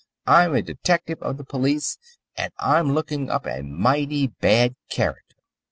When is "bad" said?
4.25-4.73